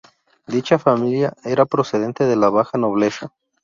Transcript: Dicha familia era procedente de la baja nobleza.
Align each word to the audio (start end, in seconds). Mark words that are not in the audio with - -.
Dicha 0.47 0.79
familia 0.79 1.31
era 1.43 1.67
procedente 1.67 2.23
de 2.25 2.35
la 2.35 2.49
baja 2.49 2.75
nobleza. 2.75 3.31